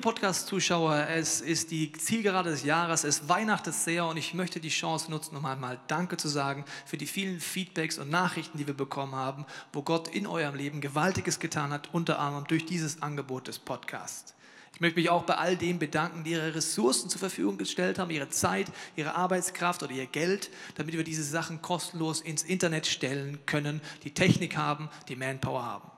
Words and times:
Podcast-Zuschauer, 0.00 1.08
es 1.08 1.40
ist 1.40 1.70
die 1.70 1.92
Zielgerade 1.92 2.50
des 2.50 2.64
Jahres, 2.64 3.04
es 3.04 3.28
weihnachtet 3.28 3.74
sehr 3.74 4.06
und 4.06 4.16
ich 4.16 4.34
möchte 4.34 4.60
die 4.60 4.68
Chance 4.68 5.10
nutzen, 5.10 5.36
um 5.36 5.44
einmal 5.44 5.78
Danke 5.86 6.16
zu 6.16 6.28
sagen 6.28 6.64
für 6.86 6.96
die 6.96 7.06
vielen 7.06 7.40
Feedbacks 7.40 7.98
und 7.98 8.10
Nachrichten, 8.10 8.58
die 8.58 8.66
wir 8.66 8.74
bekommen 8.74 9.14
haben, 9.14 9.46
wo 9.72 9.82
Gott 9.82 10.08
in 10.08 10.26
eurem 10.26 10.54
Leben 10.54 10.80
Gewaltiges 10.80 11.40
getan 11.40 11.72
hat, 11.72 11.90
unter 11.92 12.18
anderem 12.18 12.46
durch 12.46 12.66
dieses 12.66 13.02
Angebot 13.02 13.48
des 13.48 13.58
Podcasts. 13.58 14.34
Ich 14.74 14.80
möchte 14.80 14.98
mich 14.98 15.10
auch 15.10 15.24
bei 15.24 15.36
all 15.36 15.56
denen 15.56 15.78
bedanken, 15.78 16.24
die 16.24 16.30
ihre 16.30 16.54
Ressourcen 16.54 17.10
zur 17.10 17.18
Verfügung 17.18 17.58
gestellt 17.58 17.98
haben, 17.98 18.10
ihre 18.10 18.30
Zeit, 18.30 18.66
ihre 18.96 19.14
Arbeitskraft 19.14 19.82
oder 19.82 19.92
ihr 19.92 20.06
Geld, 20.06 20.50
damit 20.76 20.96
wir 20.96 21.04
diese 21.04 21.24
Sachen 21.24 21.60
kostenlos 21.60 22.20
ins 22.22 22.42
Internet 22.42 22.86
stellen 22.86 23.38
können, 23.46 23.80
die 24.04 24.14
Technik 24.14 24.56
haben, 24.56 24.88
die 25.08 25.16
Manpower 25.16 25.64
haben. 25.64 25.90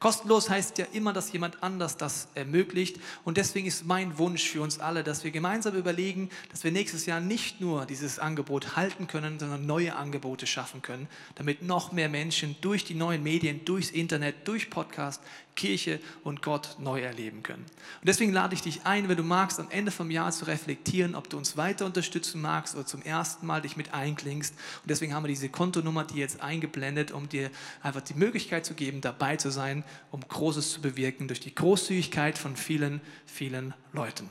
Kostenlos 0.00 0.48
heißt 0.48 0.78
ja 0.78 0.86
immer, 0.92 1.12
dass 1.12 1.32
jemand 1.32 1.62
anders 1.62 1.96
das 1.96 2.28
ermöglicht. 2.34 3.00
Und 3.24 3.36
deswegen 3.36 3.66
ist 3.66 3.84
mein 3.84 4.16
Wunsch 4.18 4.48
für 4.48 4.62
uns 4.62 4.78
alle, 4.78 5.02
dass 5.02 5.24
wir 5.24 5.32
gemeinsam 5.32 5.74
überlegen, 5.74 6.30
dass 6.50 6.62
wir 6.62 6.70
nächstes 6.70 7.06
Jahr 7.06 7.20
nicht 7.20 7.60
nur 7.60 7.84
dieses 7.84 8.20
Angebot 8.20 8.76
halten 8.76 9.08
können, 9.08 9.38
sondern 9.40 9.66
neue 9.66 9.96
Angebote 9.96 10.46
schaffen 10.46 10.82
können, 10.82 11.08
damit 11.34 11.62
noch 11.62 11.90
mehr 11.90 12.08
Menschen 12.08 12.54
durch 12.60 12.84
die 12.84 12.94
neuen 12.94 13.24
Medien, 13.24 13.64
durchs 13.64 13.90
Internet, 13.90 14.46
durch 14.46 14.70
Podcast 14.70 15.20
Kirche 15.58 15.98
und 16.22 16.40
Gott 16.40 16.76
neu 16.78 17.00
erleben 17.00 17.42
können. 17.42 17.64
Und 17.64 18.06
deswegen 18.06 18.32
lade 18.32 18.54
ich 18.54 18.62
dich 18.62 18.86
ein, 18.86 19.08
wenn 19.08 19.16
du 19.16 19.24
magst, 19.24 19.58
am 19.58 19.68
Ende 19.70 19.90
vom 19.90 20.10
Jahr 20.10 20.30
zu 20.30 20.44
reflektieren, 20.44 21.16
ob 21.16 21.28
du 21.28 21.36
uns 21.36 21.56
weiter 21.56 21.84
unterstützen 21.84 22.40
magst 22.40 22.76
oder 22.76 22.86
zum 22.86 23.02
ersten 23.02 23.44
Mal 23.44 23.60
dich 23.60 23.76
mit 23.76 23.92
einklingst. 23.92 24.54
Und 24.54 24.88
deswegen 24.88 25.12
haben 25.12 25.24
wir 25.24 25.28
diese 25.28 25.48
Kontonummer, 25.48 26.04
die 26.04 26.18
jetzt 26.18 26.40
eingeblendet, 26.40 27.10
um 27.10 27.28
dir 27.28 27.50
einfach 27.82 28.02
die 28.02 28.14
Möglichkeit 28.14 28.64
zu 28.64 28.74
geben, 28.74 29.00
dabei 29.00 29.36
zu 29.36 29.50
sein, 29.50 29.82
um 30.10 30.20
Großes 30.20 30.72
zu 30.72 30.80
bewirken 30.80 31.28
durch 31.28 31.40
die 31.40 31.54
Großzügigkeit 31.54 32.38
von 32.38 32.56
vielen, 32.56 33.00
vielen 33.26 33.74
Leuten. 33.92 34.28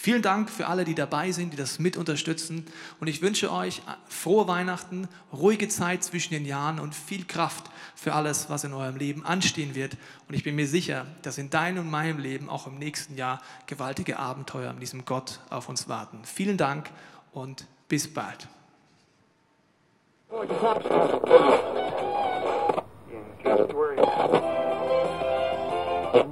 Vielen 0.00 0.22
Dank 0.22 0.48
für 0.48 0.68
alle, 0.68 0.84
die 0.84 0.94
dabei 0.94 1.32
sind, 1.32 1.52
die 1.52 1.56
das 1.56 1.80
mit 1.80 1.96
unterstützen. 1.96 2.64
Und 3.00 3.08
ich 3.08 3.20
wünsche 3.20 3.52
euch 3.52 3.82
frohe 4.06 4.46
Weihnachten, 4.46 5.08
ruhige 5.32 5.68
Zeit 5.68 6.04
zwischen 6.04 6.34
den 6.34 6.44
Jahren 6.44 6.78
und 6.78 6.94
viel 6.94 7.24
Kraft 7.24 7.68
für 7.96 8.14
alles, 8.14 8.48
was 8.48 8.62
in 8.62 8.72
eurem 8.72 8.96
Leben 8.96 9.26
anstehen 9.26 9.74
wird. 9.74 9.96
Und 10.28 10.34
ich 10.34 10.44
bin 10.44 10.54
mir 10.54 10.68
sicher, 10.68 11.04
dass 11.22 11.36
in 11.36 11.50
deinem 11.50 11.86
und 11.86 11.90
meinem 11.90 12.20
Leben 12.20 12.48
auch 12.48 12.68
im 12.68 12.78
nächsten 12.78 13.16
Jahr 13.16 13.42
gewaltige 13.66 14.20
Abenteuer 14.20 14.72
mit 14.72 14.82
diesem 14.82 15.04
Gott 15.04 15.40
auf 15.50 15.68
uns 15.68 15.88
warten. 15.88 16.20
Vielen 16.22 16.58
Dank 16.58 16.90
und 17.32 17.66
bis 17.88 18.06
bald. 18.06 18.46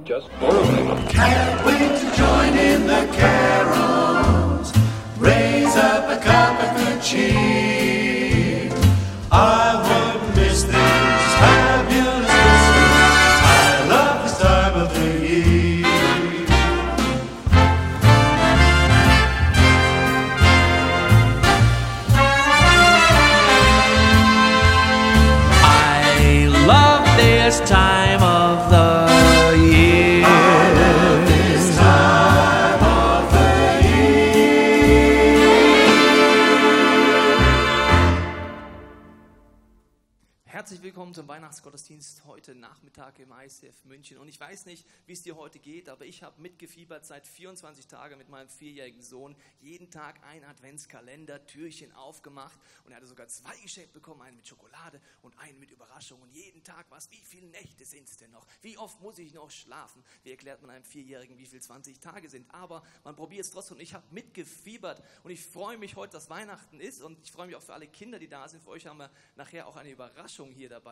Just 0.03 0.29
Can't 0.39 1.65
wait 1.65 1.99
to 1.99 2.17
join 2.17 2.57
in 2.57 2.87
the 2.87 3.06
Willkommen 40.97 41.13
zum 41.13 41.27
Weihnachtsgottesdienst 41.27 42.25
heute 42.25 42.55
Nachmittag 42.55 43.19
im 43.19 43.31
ICF 43.31 43.85
München. 43.85 44.17
Und 44.17 44.29
ich 44.29 44.39
weiß 44.39 44.65
nicht, 44.65 44.83
wie 45.05 45.13
es 45.13 45.21
dir 45.21 45.35
heute 45.35 45.59
geht, 45.59 45.89
aber 45.89 46.05
ich 46.05 46.23
habe 46.23 46.41
mitgefiebert 46.41 47.05
seit 47.05 47.27
24 47.27 47.85
Tagen 47.85 48.17
mit 48.17 48.29
meinem 48.29 48.49
vierjährigen 48.49 49.03
Sohn. 49.03 49.35
Jeden 49.59 49.91
Tag 49.91 50.23
ein 50.23 50.43
Adventskalender, 50.43 51.45
Türchen 51.45 51.91
aufgemacht. 51.91 52.59
Und 52.83 52.93
er 52.93 52.97
hatte 52.97 53.05
sogar 53.05 53.27
zwei 53.27 53.55
geschenkt 53.57 53.93
bekommen, 53.93 54.23
einen 54.23 54.37
mit 54.37 54.47
Schokolade 54.47 54.99
und 55.21 55.37
einen 55.37 55.59
mit 55.59 55.69
Überraschung. 55.69 56.19
Und 56.19 56.31
jeden 56.31 56.63
Tag 56.63 56.87
was, 56.89 57.11
wie 57.11 57.23
viele 57.23 57.45
Nächte 57.45 57.85
sind 57.85 58.09
es 58.09 58.17
denn 58.17 58.31
noch? 58.31 58.47
Wie 58.63 58.79
oft 58.79 58.99
muss 58.99 59.19
ich 59.19 59.35
noch 59.35 59.51
schlafen? 59.51 60.03
Wie 60.23 60.31
erklärt 60.31 60.63
man 60.63 60.71
einem 60.71 60.83
Vierjährigen, 60.83 61.37
wie 61.37 61.45
viele 61.45 61.61
20 61.61 61.99
Tage 61.99 62.27
sind? 62.27 62.51
Aber 62.51 62.81
man 63.03 63.15
probiert 63.15 63.45
es 63.45 63.51
trotzdem. 63.51 63.79
Ich 63.79 63.93
habe 63.93 64.07
mitgefiebert. 64.09 65.03
Und 65.21 65.29
ich 65.29 65.45
freue 65.45 65.77
mich 65.77 65.95
heute, 65.95 66.13
dass 66.13 66.31
Weihnachten 66.31 66.79
ist. 66.79 67.03
Und 67.03 67.19
ich 67.21 67.31
freue 67.31 67.45
mich 67.45 67.55
auch 67.55 67.61
für 67.61 67.75
alle 67.75 67.87
Kinder, 67.87 68.17
die 68.17 68.27
da 68.27 68.47
sind. 68.47 68.63
Für 68.63 68.71
euch 68.71 68.87
haben 68.87 68.97
wir 68.97 69.11
nachher 69.35 69.67
auch 69.67 69.75
eine 69.75 69.91
Überraschung 69.91 70.51
hier 70.53 70.69
dabei. 70.69 70.86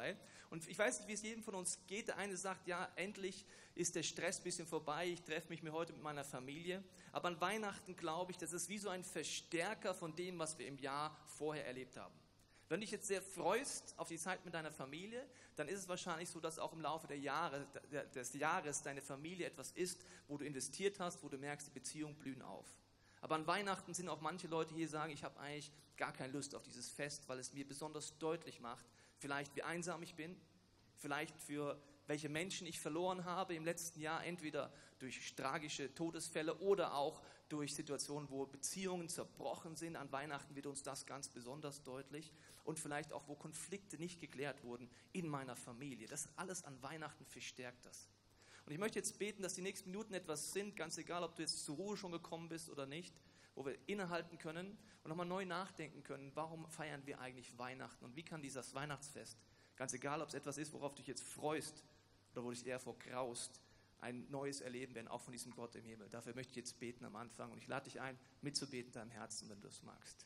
Und 0.49 0.67
ich 0.67 0.77
weiß 0.77 0.99
nicht, 0.99 1.07
wie 1.07 1.13
es 1.13 1.21
jedem 1.21 1.43
von 1.43 1.55
uns 1.55 1.79
geht. 1.87 2.07
Der 2.07 2.17
eine 2.17 2.37
sagt, 2.37 2.67
ja, 2.67 2.89
endlich 2.95 3.45
ist 3.75 3.95
der 3.95 4.03
Stress 4.03 4.39
ein 4.39 4.43
bisschen 4.43 4.67
vorbei. 4.67 5.07
Ich 5.07 5.23
treffe 5.23 5.49
mich 5.49 5.63
mir 5.63 5.73
heute 5.73 5.93
mit 5.93 6.01
meiner 6.01 6.23
Familie. 6.23 6.83
Aber 7.11 7.27
an 7.27 7.41
Weihnachten 7.41 7.95
glaube 7.95 8.31
ich, 8.31 8.37
das 8.37 8.53
ist 8.53 8.69
wie 8.69 8.77
so 8.77 8.89
ein 8.89 9.03
Verstärker 9.03 9.93
von 9.93 10.15
dem, 10.15 10.39
was 10.39 10.57
wir 10.57 10.67
im 10.67 10.77
Jahr 10.77 11.17
vorher 11.27 11.65
erlebt 11.65 11.97
haben. 11.97 12.13
Wenn 12.67 12.79
du 12.79 12.85
dich 12.85 12.91
jetzt 12.91 13.07
sehr 13.07 13.21
freust 13.21 13.93
auf 13.97 14.07
die 14.07 14.17
Zeit 14.17 14.43
mit 14.43 14.53
deiner 14.53 14.71
Familie, 14.71 15.23
dann 15.55 15.67
ist 15.67 15.81
es 15.81 15.87
wahrscheinlich 15.87 16.29
so, 16.29 16.39
dass 16.39 16.57
auch 16.57 16.73
im 16.73 16.81
Laufe 16.81 17.05
der 17.05 17.19
Jahre, 17.19 17.67
des 18.15 18.33
Jahres 18.33 18.81
deine 18.81 19.01
Familie 19.01 19.45
etwas 19.45 19.71
ist, 19.71 20.03
wo 20.27 20.37
du 20.37 20.45
investiert 20.45 20.99
hast, 20.99 21.23
wo 21.23 21.29
du 21.29 21.37
merkst, 21.37 21.67
die 21.67 21.71
Beziehungen 21.71 22.15
blühen 22.15 22.41
auf. 22.41 22.65
Aber 23.21 23.35
an 23.35 23.45
Weihnachten 23.45 23.93
sind 23.93 24.09
auch 24.09 24.21
manche 24.21 24.47
Leute 24.47 24.73
hier, 24.73 24.85
die 24.85 24.91
sagen, 24.91 25.11
ich 25.11 25.23
habe 25.23 25.39
eigentlich 25.39 25.71
gar 25.97 26.11
keine 26.11 26.33
Lust 26.33 26.55
auf 26.55 26.63
dieses 26.63 26.89
Fest, 26.89 27.27
weil 27.27 27.39
es 27.39 27.53
mir 27.53 27.67
besonders 27.67 28.17
deutlich 28.17 28.59
macht, 28.59 28.85
vielleicht 29.19 29.55
wie 29.55 29.63
einsam 29.63 30.03
ich 30.03 30.15
bin, 30.15 30.35
vielleicht 30.95 31.37
für 31.39 31.79
welche 32.07 32.29
Menschen 32.29 32.67
ich 32.67 32.79
verloren 32.79 33.25
habe 33.25 33.55
im 33.55 33.65
letzten 33.65 33.99
Jahr, 33.99 34.23
entweder 34.23 34.71
durch 34.99 35.35
tragische 35.35 35.93
Todesfälle 35.93 36.55
oder 36.59 36.95
auch 36.95 37.21
durch 37.49 37.73
Situationen, 37.75 38.29
wo 38.29 38.45
Beziehungen 38.45 39.09
zerbrochen 39.09 39.75
sind. 39.75 39.95
An 39.95 40.11
Weihnachten 40.11 40.55
wird 40.55 40.67
uns 40.67 40.83
das 40.83 41.05
ganz 41.05 41.29
besonders 41.29 41.83
deutlich. 41.83 42.31
Und 42.63 42.79
vielleicht 42.79 43.13
auch, 43.13 43.27
wo 43.27 43.35
Konflikte 43.35 43.97
nicht 43.97 44.19
geklärt 44.19 44.63
wurden 44.63 44.89
in 45.13 45.27
meiner 45.27 45.55
Familie. 45.55 46.07
Das 46.07 46.29
alles 46.35 46.63
an 46.63 46.81
Weihnachten 46.81 47.25
verstärkt 47.25 47.85
das. 47.85 48.07
Und 48.65 48.71
ich 48.71 48.79
möchte 48.79 48.97
jetzt 48.97 49.19
beten, 49.19 49.43
dass 49.43 49.53
die 49.53 49.61
nächsten 49.61 49.91
Minuten 49.91 50.15
etwas 50.15 50.51
sind, 50.51 50.75
ganz 50.75 50.97
egal, 50.97 51.23
ob 51.23 51.35
du 51.35 51.43
jetzt 51.43 51.63
zur 51.65 51.75
Ruhe 51.75 51.97
schon 51.97 52.11
gekommen 52.11 52.49
bist 52.49 52.69
oder 52.69 52.87
nicht, 52.87 53.13
wo 53.55 53.65
wir 53.65 53.77
innehalten 53.87 54.37
können 54.37 54.77
und 55.03 55.09
nochmal 55.09 55.25
neu 55.25 55.45
nachdenken 55.45 56.03
können, 56.03 56.31
warum 56.35 56.67
feiern 56.67 57.05
wir 57.05 57.19
eigentlich 57.19 57.57
Weihnachten 57.57 58.03
und 58.03 58.15
wie 58.15 58.23
kann 58.23 58.41
dieses 58.41 58.75
Weihnachtsfest, 58.75 59.37
ganz 59.75 59.93
egal, 59.93 60.21
ob 60.21 60.27
es 60.27 60.33
etwas 60.33 60.57
ist, 60.57 60.73
worauf 60.73 60.93
du 60.93 60.97
dich 60.97 61.07
jetzt 61.07 61.23
freust 61.23 61.83
oder 62.33 62.43
wo 62.43 62.49
du 62.49 62.55
dich 62.55 62.67
eher 62.67 62.79
vor 62.79 62.97
graust, 62.99 63.61
ein 64.01 64.29
neues 64.29 64.61
Erleben 64.61 64.93
werden, 64.93 65.07
auch 65.07 65.21
von 65.21 65.31
diesem 65.31 65.53
Gott 65.55 65.75
im 65.75 65.85
Himmel. 65.85 66.09
Dafür 66.09 66.35
möchte 66.35 66.51
ich 66.51 66.57
jetzt 66.57 66.79
beten 66.79 67.05
am 67.05 67.15
Anfang 67.15 67.51
und 67.51 67.57
ich 67.57 67.67
lade 67.67 67.85
dich 67.85 68.01
ein, 68.01 68.17
mitzubeten 68.41 68.87
in 68.87 68.93
deinem 68.93 69.11
Herzen, 69.11 69.49
wenn 69.49 69.61
du 69.61 69.67
es 69.67 69.81
magst. 69.83 70.25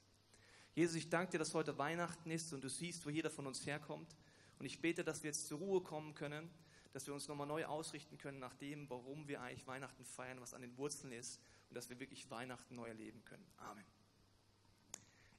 Jesus, 0.73 0.95
ich 0.95 1.09
danke 1.09 1.33
dir, 1.33 1.39
dass 1.39 1.53
heute 1.53 1.77
Weihnachten 1.77 2.31
ist 2.31 2.51
und 2.53 2.63
du 2.63 2.69
siehst, 2.69 3.05
wo 3.05 3.09
jeder 3.09 3.29
von 3.29 3.47
uns 3.47 3.65
herkommt. 3.65 4.15
Und 4.57 4.65
ich 4.65 4.81
bete, 4.81 5.03
dass 5.03 5.23
wir 5.23 5.29
jetzt 5.29 5.47
zur 5.47 5.59
Ruhe 5.59 5.81
kommen 5.81 6.15
können, 6.15 6.49
dass 6.91 7.05
wir 7.05 7.13
uns 7.13 7.27
nochmal 7.27 7.47
neu 7.47 7.65
ausrichten 7.65 8.17
können 8.17 8.39
nach 8.39 8.55
dem, 8.55 8.89
warum 8.89 9.27
wir 9.27 9.41
eigentlich 9.41 9.67
Weihnachten 9.67 10.03
feiern, 10.03 10.41
was 10.41 10.53
an 10.53 10.61
den 10.61 10.75
Wurzeln 10.77 11.13
ist 11.13 11.39
und 11.69 11.75
dass 11.75 11.89
wir 11.89 11.99
wirklich 11.99 12.29
Weihnachten 12.29 12.75
neu 12.75 12.87
erleben 12.87 13.23
können. 13.25 13.45
Amen. 13.57 13.85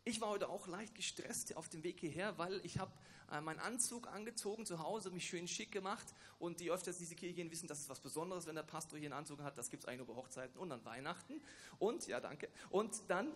Ich 0.04 0.20
war 0.20 0.30
heute 0.30 0.48
auch 0.48 0.66
leicht 0.66 0.94
gestresst 0.94 1.56
auf 1.56 1.68
dem 1.68 1.82
Weg 1.82 2.00
hierher, 2.00 2.38
weil 2.38 2.64
ich 2.64 2.78
habe 2.78 2.92
äh, 3.30 3.40
meinen 3.40 3.60
Anzug 3.60 4.08
angezogen 4.08 4.64
zu 4.64 4.78
Hause, 4.78 5.10
mich 5.10 5.28
schön 5.28 5.46
schick 5.46 5.70
gemacht 5.70 6.06
und 6.38 6.60
die 6.60 6.70
öfters 6.70 6.98
diese 6.98 7.14
Kirche 7.14 7.34
gehen, 7.34 7.50
wissen, 7.50 7.68
das 7.68 7.80
ist 7.80 7.88
was 7.88 8.00
Besonderes, 8.00 8.46
wenn 8.46 8.54
der 8.54 8.62
Pastor 8.62 8.98
hier 8.98 9.08
einen 9.08 9.18
Anzug 9.18 9.42
hat. 9.42 9.58
Das 9.58 9.68
gibt 9.68 9.82
es 9.82 9.88
eigentlich 9.88 10.06
nur 10.06 10.14
bei 10.14 10.14
Hochzeiten 10.14 10.58
und 10.58 10.72
an 10.72 10.84
Weihnachten. 10.84 11.42
Und, 11.78 12.06
ja 12.06 12.18
danke, 12.18 12.48
und 12.70 13.02
dann 13.08 13.30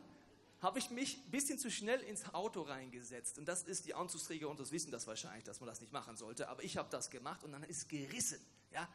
habe 0.60 0.78
ich 0.78 0.90
mich 0.90 1.18
ein 1.18 1.30
bisschen 1.30 1.58
zu 1.58 1.70
schnell 1.70 2.00
ins 2.00 2.32
Auto 2.32 2.62
reingesetzt. 2.62 3.38
Und 3.38 3.46
das 3.46 3.64
ist, 3.64 3.84
die 3.84 3.94
Anzugsträger 3.94 4.48
und 4.48 4.58
das 4.58 4.72
wissen 4.72 4.90
das 4.90 5.06
wahrscheinlich, 5.06 5.44
dass 5.44 5.60
man 5.60 5.68
das 5.68 5.80
nicht 5.80 5.92
machen 5.92 6.16
sollte. 6.16 6.48
Aber 6.48 6.64
ich 6.64 6.78
habe 6.78 6.88
das 6.90 7.10
gemacht 7.10 7.44
und 7.44 7.52
dann 7.52 7.62
ist 7.64 7.88
gerissen. 7.90 8.40
Ja? 8.72 8.88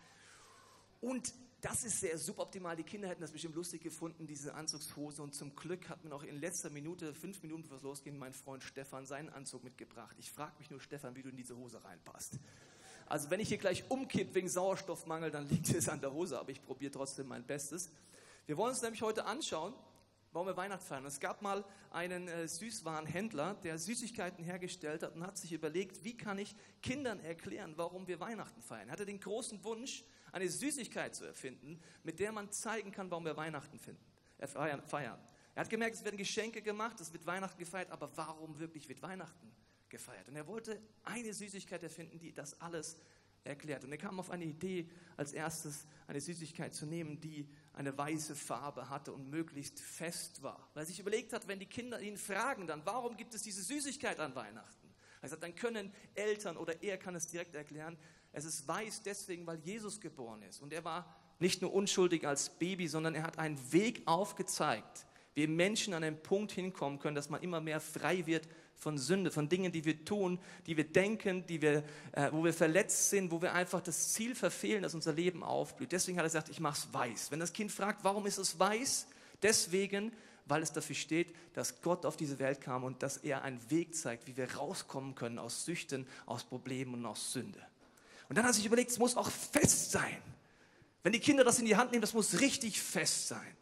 Und 1.01 1.33
das 1.61 1.83
ist 1.83 1.99
sehr 1.99 2.17
suboptimal. 2.17 2.75
Die 2.75 2.83
Kinder 2.83 3.09
hätten 3.09 3.21
das 3.21 3.31
bestimmt 3.31 3.55
lustig 3.55 3.81
gefunden, 3.81 4.27
diese 4.27 4.53
Anzugshose. 4.53 5.21
Und 5.21 5.35
zum 5.35 5.55
Glück 5.55 5.89
hat 5.89 6.03
mir 6.03 6.09
noch 6.09 6.23
in 6.23 6.39
letzter 6.39 6.69
Minute, 6.69 7.13
fünf 7.13 7.41
Minuten 7.41 7.63
bevor 7.63 7.77
es 7.77 7.83
losging, 7.83 8.17
mein 8.17 8.33
Freund 8.33 8.63
Stefan 8.63 9.05
seinen 9.05 9.29
Anzug 9.29 9.63
mitgebracht. 9.63 10.15
Ich 10.19 10.31
frage 10.31 10.53
mich 10.57 10.69
nur, 10.69 10.79
Stefan, 10.79 11.15
wie 11.15 11.21
du 11.21 11.29
in 11.29 11.35
diese 11.35 11.57
Hose 11.57 11.83
reinpasst. 11.83 12.39
Also 13.07 13.29
wenn 13.29 13.39
ich 13.39 13.49
hier 13.49 13.57
gleich 13.57 13.89
umkipp 13.89 14.33
wegen 14.35 14.47
Sauerstoffmangel, 14.47 15.31
dann 15.31 15.49
liegt 15.49 15.69
es 15.69 15.89
an 15.89 15.99
der 15.99 16.13
Hose, 16.13 16.39
aber 16.39 16.51
ich 16.51 16.61
probiere 16.61 16.91
trotzdem 16.91 17.27
mein 17.27 17.43
Bestes. 17.43 17.89
Wir 18.45 18.55
wollen 18.55 18.71
uns 18.71 18.81
nämlich 18.81 19.01
heute 19.01 19.25
anschauen, 19.25 19.73
warum 20.31 20.47
wir 20.47 20.55
Weihnachten 20.55 20.85
feiern. 20.85 21.05
Es 21.05 21.19
gab 21.19 21.41
mal 21.41 21.65
einen 21.91 22.27
äh, 22.27 22.47
Süßwarenhändler, 22.47 23.55
der 23.63 23.79
Süßigkeiten 23.79 24.43
hergestellt 24.43 25.03
hat 25.03 25.15
und 25.15 25.25
hat 25.25 25.37
sich 25.37 25.51
überlegt, 25.51 26.03
wie 26.03 26.15
kann 26.15 26.37
ich 26.37 26.55
Kindern 26.81 27.19
erklären, 27.19 27.73
warum 27.77 28.07
wir 28.07 28.19
Weihnachten 28.19 28.61
feiern. 28.61 28.89
Er 28.89 28.93
hatte 28.93 29.05
den 29.05 29.19
großen 29.19 29.63
Wunsch, 29.63 30.03
eine 30.31 30.49
Süßigkeit 30.49 31.15
zu 31.15 31.25
erfinden, 31.25 31.81
mit 32.03 32.19
der 32.19 32.31
man 32.31 32.51
zeigen 32.51 32.91
kann, 32.91 33.09
warum 33.11 33.25
wir 33.25 33.37
Weihnachten 33.37 33.79
finden, 33.79 34.03
äh, 34.37 34.47
feiern. 34.47 35.19
Er 35.55 35.61
hat 35.61 35.69
gemerkt, 35.69 35.95
es 35.95 36.03
werden 36.03 36.17
Geschenke 36.17 36.61
gemacht, 36.61 36.99
es 37.01 37.11
wird 37.11 37.25
Weihnachten 37.25 37.59
gefeiert, 37.59 37.91
aber 37.91 38.09
warum 38.15 38.59
wirklich 38.59 38.87
wird 38.87 39.01
Weihnachten 39.01 39.51
gefeiert? 39.89 40.27
Und 40.27 40.35
er 40.35 40.47
wollte 40.47 40.81
eine 41.03 41.33
Süßigkeit 41.33 41.83
erfinden, 41.83 42.19
die 42.19 42.33
das 42.33 42.59
alles 42.61 42.97
erklärt. 43.43 43.83
Und 43.83 43.91
er 43.91 43.97
kam 43.97 44.19
auf 44.19 44.29
eine 44.29 44.45
Idee, 44.45 44.89
als 45.17 45.33
erstes 45.33 45.85
eine 46.07 46.21
Süßigkeit 46.21 46.73
zu 46.73 46.85
nehmen, 46.85 47.19
die 47.19 47.47
eine 47.73 47.97
weiße 47.97 48.35
Farbe 48.35 48.89
hatte 48.89 49.11
und 49.11 49.29
möglichst 49.29 49.79
fest 49.79 50.41
war. 50.43 50.69
Weil 50.73 50.83
er 50.83 50.87
sich 50.87 50.99
überlegt 50.99 51.33
hat, 51.33 51.47
wenn 51.47 51.59
die 51.59 51.65
Kinder 51.65 51.99
ihn 51.99 52.17
fragen, 52.17 52.67
dann 52.67 52.85
warum 52.85 53.17
gibt 53.17 53.33
es 53.33 53.41
diese 53.41 53.63
Süßigkeit 53.63 54.19
an 54.19 54.35
Weihnachten? 54.35 54.89
Er 55.21 55.29
sagt, 55.29 55.43
dann 55.43 55.55
können 55.55 55.91
Eltern 56.15 56.55
oder 56.55 56.81
er 56.81 56.97
kann 56.97 57.15
es 57.15 57.27
direkt 57.27 57.53
erklären, 57.55 57.97
es 58.31 58.45
ist 58.45 58.67
weiß 58.67 59.03
deswegen, 59.03 59.45
weil 59.47 59.59
Jesus 59.59 59.99
geboren 59.99 60.41
ist. 60.43 60.61
Und 60.61 60.73
er 60.73 60.83
war 60.83 61.15
nicht 61.39 61.61
nur 61.61 61.73
unschuldig 61.73 62.27
als 62.27 62.49
Baby, 62.49 62.87
sondern 62.87 63.15
er 63.15 63.23
hat 63.23 63.39
einen 63.39 63.59
Weg 63.71 64.03
aufgezeigt, 64.05 65.05
wie 65.33 65.47
Menschen 65.47 65.93
an 65.93 66.03
einen 66.03 66.21
Punkt 66.21 66.51
hinkommen 66.51 66.99
können, 66.99 67.15
dass 67.15 67.29
man 67.29 67.41
immer 67.41 67.61
mehr 67.61 67.79
frei 67.79 68.25
wird 68.25 68.47
von 68.75 68.97
Sünde, 68.97 69.31
von 69.31 69.49
Dingen, 69.49 69.71
die 69.71 69.83
wir 69.85 70.05
tun, 70.05 70.39
die 70.65 70.77
wir 70.77 70.85
denken, 70.85 71.45
die 71.45 71.61
wir, 71.61 71.83
äh, 72.13 72.31
wo 72.31 72.43
wir 72.43 72.53
verletzt 72.53 73.09
sind, 73.09 73.31
wo 73.31 73.41
wir 73.41 73.53
einfach 73.53 73.81
das 73.81 74.13
Ziel 74.13 74.35
verfehlen, 74.35 74.83
dass 74.83 74.95
unser 74.95 75.13
Leben 75.13 75.43
aufblüht. 75.43 75.91
Deswegen 75.91 76.17
hat 76.17 76.23
er 76.23 76.29
gesagt, 76.29 76.49
ich 76.49 76.59
mache 76.59 76.77
es 76.77 76.93
weiß. 76.93 77.31
Wenn 77.31 77.39
das 77.39 77.53
Kind 77.53 77.71
fragt, 77.71 78.03
warum 78.03 78.25
ist 78.25 78.37
es 78.37 78.57
weiß? 78.57 79.07
Deswegen, 79.41 80.13
weil 80.45 80.61
es 80.61 80.71
dafür 80.71 80.95
steht, 80.95 81.33
dass 81.53 81.81
Gott 81.81 82.05
auf 82.05 82.17
diese 82.17 82.39
Welt 82.39 82.61
kam 82.61 82.83
und 82.83 83.03
dass 83.03 83.17
er 83.17 83.43
einen 83.43 83.69
Weg 83.69 83.95
zeigt, 83.95 84.27
wie 84.27 84.37
wir 84.37 84.55
rauskommen 84.55 85.15
können 85.15 85.39
aus 85.39 85.65
Süchten, 85.65 86.07
aus 86.25 86.43
Problemen 86.43 86.93
und 86.95 87.05
aus 87.05 87.33
Sünde. 87.33 87.61
Und 88.29 88.37
dann 88.37 88.45
hat 88.45 88.55
sich 88.55 88.65
überlegt, 88.65 88.91
es 88.91 88.99
muss 88.99 89.17
auch 89.17 89.29
fest 89.29 89.91
sein. 89.91 90.21
Wenn 91.03 91.13
die 91.13 91.19
Kinder 91.19 91.43
das 91.43 91.59
in 91.59 91.65
die 91.65 91.75
Hand 91.75 91.91
nehmen, 91.91 92.01
das 92.01 92.13
muss 92.13 92.39
richtig 92.39 92.81
fest 92.81 93.27
sein. 93.27 93.57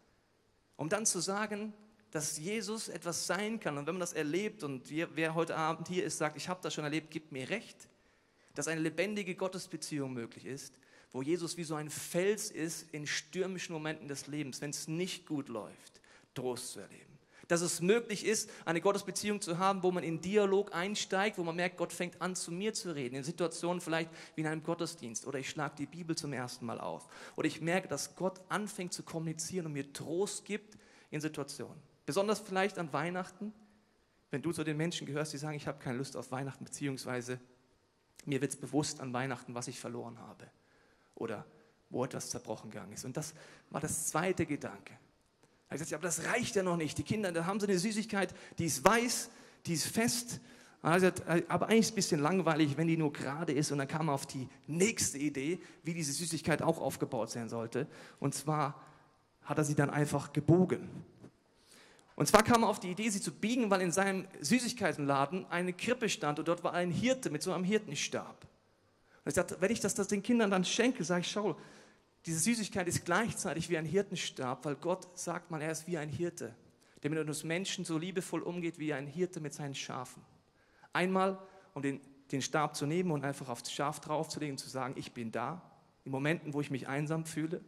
Um 0.75 0.89
dann 0.89 1.05
zu 1.05 1.19
sagen, 1.19 1.73
dass 2.11 2.37
Jesus 2.37 2.89
etwas 2.89 3.27
sein 3.27 3.59
kann. 3.59 3.77
Und 3.77 3.87
wenn 3.87 3.95
man 3.95 4.01
das 4.01 4.13
erlebt 4.13 4.63
und 4.63 4.89
wer 4.89 5.35
heute 5.35 5.55
Abend 5.55 5.87
hier 5.87 6.03
ist, 6.03 6.17
sagt, 6.17 6.37
ich 6.37 6.49
habe 6.49 6.59
das 6.61 6.73
schon 6.73 6.83
erlebt, 6.83 7.11
gibt 7.11 7.31
mir 7.31 7.49
recht, 7.49 7.87
dass 8.55 8.67
eine 8.67 8.81
lebendige 8.81 9.35
Gottesbeziehung 9.35 10.13
möglich 10.13 10.45
ist, 10.45 10.73
wo 11.11 11.21
Jesus 11.21 11.57
wie 11.57 11.63
so 11.63 11.75
ein 11.75 11.89
Fels 11.89 12.51
ist 12.51 12.87
in 12.91 13.07
stürmischen 13.07 13.73
Momenten 13.73 14.07
des 14.07 14.27
Lebens, 14.27 14.61
wenn 14.61 14.71
es 14.71 14.87
nicht 14.87 15.25
gut 15.25 15.47
läuft, 15.47 16.01
Trost 16.33 16.73
zu 16.73 16.79
erleben. 16.79 17.16
Dass 17.47 17.61
es 17.61 17.81
möglich 17.81 18.25
ist, 18.25 18.49
eine 18.65 18.81
Gottesbeziehung 18.81 19.39
zu 19.41 19.57
haben, 19.57 19.83
wo 19.83 19.91
man 19.91 20.03
in 20.03 20.19
Dialog 20.19 20.75
einsteigt, 20.75 21.37
wo 21.37 21.43
man 21.43 21.55
merkt, 21.55 21.77
Gott 21.77 21.93
fängt 21.93 22.21
an, 22.21 22.35
zu 22.35 22.51
mir 22.51 22.73
zu 22.73 22.93
reden. 22.93 23.15
In 23.15 23.23
Situationen 23.23 23.79
vielleicht 23.79 24.09
wie 24.35 24.41
in 24.41 24.47
einem 24.47 24.63
Gottesdienst 24.63 25.25
oder 25.25 25.39
ich 25.39 25.49
schlage 25.49 25.75
die 25.77 25.85
Bibel 25.85 26.15
zum 26.15 26.33
ersten 26.33 26.65
Mal 26.65 26.79
auf. 26.79 27.07
Oder 27.35 27.47
ich 27.47 27.61
merke, 27.61 27.87
dass 27.87 28.15
Gott 28.15 28.41
anfängt 28.49 28.93
zu 28.93 29.03
kommunizieren 29.03 29.67
und 29.67 29.73
mir 29.73 29.93
Trost 29.93 30.43
gibt 30.43 30.77
in 31.09 31.21
Situationen. 31.21 31.81
Besonders 32.05 32.39
vielleicht 32.39 32.77
an 32.79 32.91
Weihnachten, 32.91 33.53
wenn 34.29 34.41
du 34.41 34.51
zu 34.51 34.63
den 34.63 34.77
Menschen 34.77 35.07
gehörst, 35.07 35.31
die 35.33 35.37
sagen, 35.37 35.55
ich 35.55 35.67
habe 35.67 35.79
keine 35.79 35.97
Lust 35.97 36.17
auf 36.17 36.31
Weihnachten, 36.31 36.65
beziehungsweise 36.65 37.39
mir 38.25 38.41
wird 38.41 38.51
es 38.51 38.59
bewusst 38.59 38.99
an 38.99 39.13
Weihnachten, 39.13 39.55
was 39.55 39.67
ich 39.69 39.79
verloren 39.79 40.19
habe 40.19 40.47
oder 41.15 41.45
wo 41.89 42.03
etwas 42.03 42.29
zerbrochen 42.29 42.69
gegangen 42.69 42.91
ist. 42.91 43.05
Und 43.05 43.15
das 43.15 43.33
war 43.69 43.79
das 43.79 44.07
zweite 44.07 44.45
Gedanke. 44.45 44.97
Er 45.69 45.73
hat 45.73 45.79
gesagt, 45.79 45.93
aber 45.93 46.03
das 46.03 46.23
reicht 46.25 46.55
ja 46.55 46.63
noch 46.63 46.77
nicht. 46.77 46.97
Die 46.97 47.03
Kinder, 47.03 47.31
da 47.31 47.45
haben 47.45 47.59
sie 47.59 47.67
eine 47.67 47.77
Süßigkeit, 47.77 48.33
die 48.57 48.65
ist 48.65 48.83
weiß, 48.83 49.29
die 49.65 49.73
ist 49.73 49.87
fest. 49.87 50.39
Also, 50.81 51.07
aber 51.49 51.67
eigentlich 51.67 51.79
ist 51.79 51.85
es 51.87 51.91
ein 51.91 51.95
bisschen 51.95 52.21
langweilig, 52.21 52.77
wenn 52.77 52.87
die 52.87 52.95
nur 52.95 53.11
gerade 53.11 53.51
ist. 53.51 53.71
Und 53.71 53.79
dann 53.79 53.87
kam 53.87 54.07
er 54.07 54.13
auf 54.13 54.25
die 54.25 54.47
nächste 54.67 55.17
Idee, 55.17 55.59
wie 55.83 55.93
diese 55.93 56.13
Süßigkeit 56.13 56.61
auch 56.61 56.79
aufgebaut 56.79 57.31
sein 57.31 57.49
sollte. 57.49 57.87
Und 58.19 58.33
zwar 58.33 58.81
hat 59.43 59.57
er 59.57 59.63
sie 59.65 59.75
dann 59.75 59.89
einfach 59.89 60.31
gebogen. 60.31 60.87
Und 62.15 62.27
zwar 62.27 62.43
kam 62.43 62.63
er 62.63 62.69
auf 62.69 62.79
die 62.79 62.91
Idee, 62.91 63.09
sie 63.09 63.21
zu 63.21 63.31
biegen, 63.31 63.69
weil 63.69 63.81
in 63.81 63.91
seinem 63.91 64.27
Süßigkeitenladen 64.39 65.45
eine 65.49 65.73
Krippe 65.73 66.09
stand 66.09 66.39
und 66.39 66.47
dort 66.47 66.63
war 66.63 66.73
ein 66.73 66.89
Hirte 66.89 67.29
mit 67.29 67.43
so 67.43 67.51
einem 67.53 67.63
Hirtenstab. 67.63 68.47
Und 69.23 69.29
ich 69.29 69.35
dachte, 69.35 69.57
wenn 69.59 69.71
ich 69.71 69.79
das, 69.79 69.93
das 69.93 70.07
den 70.07 70.23
Kindern 70.23 70.49
dann 70.49 70.65
schenke, 70.65 71.03
sage 71.03 71.21
ich, 71.21 71.29
schau, 71.29 71.57
diese 72.27 72.39
Süßigkeit 72.39 72.89
ist 72.89 73.05
gleichzeitig 73.05 73.69
wie 73.69 73.77
ein 73.77 73.85
Hirtenstab, 73.85 74.65
weil 74.65 74.75
Gott 74.75 75.07
sagt 75.17 75.49
mal, 75.49 75.61
er 75.61 75.71
ist 75.71 75.87
wie 75.87 75.97
ein 75.97 76.09
Hirte, 76.09 76.53
der 77.01 77.09
mit 77.09 77.19
uns 77.25 77.45
Menschen 77.45 77.85
so 77.85 77.97
liebevoll 77.97 78.41
umgeht 78.41 78.79
wie 78.79 78.93
ein 78.93 79.07
Hirte 79.07 79.39
mit 79.39 79.53
seinen 79.53 79.73
Schafen. 79.73 80.21
Einmal, 80.91 81.39
um 81.73 81.81
den, 81.81 82.01
den 82.33 82.41
Stab 82.41 82.75
zu 82.75 82.85
nehmen 82.85 83.11
und 83.11 83.23
einfach 83.23 83.47
aufs 83.47 83.71
Schaf 83.71 84.01
draufzulegen 84.01 84.55
und 84.55 84.57
zu 84.57 84.67
sagen, 84.67 84.95
ich 84.97 85.13
bin 85.13 85.31
da, 85.31 85.61
in 86.03 86.11
Momenten, 86.11 86.53
wo 86.53 86.59
ich 86.59 86.69
mich 86.69 86.89
einsam 86.89 87.25
fühle. 87.25 87.61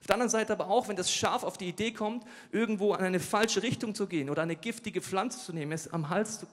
Auf 0.00 0.08
der 0.08 0.14
anderen 0.14 0.30
Seite 0.30 0.52
aber 0.52 0.68
auch, 0.68 0.88
wenn 0.88 0.96
das 0.96 1.12
Schaf 1.12 1.44
auf 1.44 1.56
die 1.56 1.68
Idee 1.68 1.92
kommt, 1.92 2.24
irgendwo 2.50 2.94
in 2.94 3.04
eine 3.04 3.20
falsche 3.20 3.62
Richtung 3.62 3.94
zu 3.94 4.08
gehen 4.08 4.30
oder 4.30 4.42
eine 4.42 4.56
giftige 4.56 5.00
Pflanze 5.00 5.38
zu 5.38 5.52
nehmen, 5.52 5.70
es 5.70 5.86
am 5.92 6.08
Hals 6.08 6.40
zu 6.40 6.46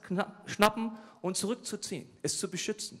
schnappen 0.46 0.92
und 1.20 1.36
zurückzuziehen, 1.36 2.08
es 2.22 2.38
zu 2.38 2.48
beschützen. 2.48 3.00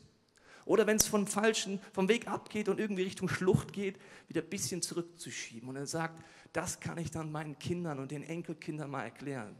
Oder 0.70 0.86
wenn 0.86 0.98
es 0.98 1.08
vom 1.08 1.26
falschen, 1.26 1.80
vom 1.92 2.08
Weg 2.08 2.28
abgeht 2.28 2.68
und 2.68 2.78
irgendwie 2.78 3.02
Richtung 3.02 3.28
Schlucht 3.28 3.72
geht, 3.72 3.98
wieder 4.28 4.40
ein 4.40 4.48
bisschen 4.48 4.82
zurückzuschieben. 4.82 5.68
Und 5.68 5.74
er 5.74 5.88
sagt, 5.88 6.22
das 6.52 6.78
kann 6.78 6.96
ich 6.96 7.10
dann 7.10 7.32
meinen 7.32 7.58
Kindern 7.58 7.98
und 7.98 8.12
den 8.12 8.22
Enkelkindern 8.22 8.88
mal 8.88 9.02
erklären, 9.02 9.56